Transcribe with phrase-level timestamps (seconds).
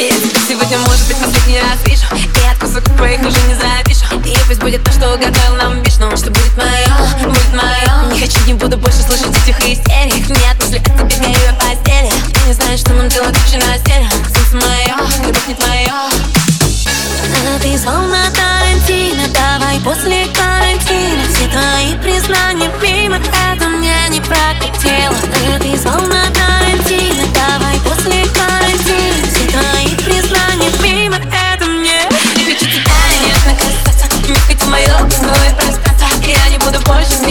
[0.00, 2.06] Я тебя сегодня, может быть, последний раз вижу.
[2.14, 6.16] И от кусок твоих уже не запишу И пусть будет то, что угадал нам Вишну
[6.16, 10.26] Что будет мое, будет мое Не хочу, не буду больше слышать этих истерик.
[10.30, 13.76] Нет мысли о тебе в моей постели Ты не знаешь, что нам делать лучше на
[13.76, 14.96] стеле Солнце мое,
[15.46, 15.92] не твое
[17.60, 19.28] Ты звал на Тарантино.
[19.34, 21.24] Давай после карантина.
[21.28, 22.70] Все твои признания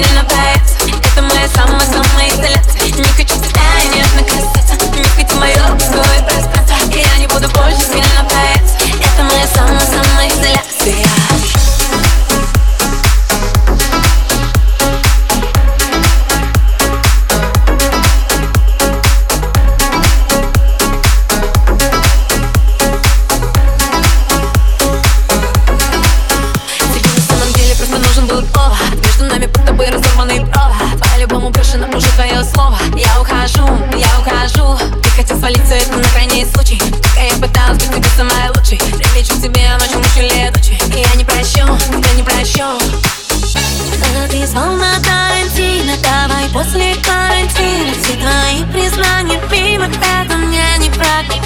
[0.03, 0.87] in the past.
[0.87, 2.08] Get them last time, myself.
[29.39, 32.77] Нами под тобой разорванный провод По-любому брошено уже твое слово.
[32.95, 34.77] Я ухожу, я ухожу.
[35.01, 36.79] Ты хотел свалить все это на крайний случай.
[36.79, 41.15] Пока я пыталась быть тебе самой лучшей Прилечу к тебе ночью, ночью, летучей И я
[41.15, 42.79] не прощу, тебя не прощу
[44.29, 47.93] Ты звал на Тарантино Давай после карантина.
[48.01, 51.39] Все твои признания мимо Это мне не прокатило